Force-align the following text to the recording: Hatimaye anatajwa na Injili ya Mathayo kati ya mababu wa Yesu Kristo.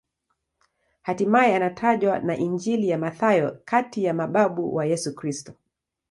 Hatimaye 1.01 1.55
anatajwa 1.55 2.19
na 2.19 2.37
Injili 2.37 2.89
ya 2.89 2.97
Mathayo 2.97 3.57
kati 3.65 4.03
ya 4.03 4.13
mababu 4.13 4.75
wa 4.75 4.85
Yesu 4.85 5.15
Kristo. 5.15 5.53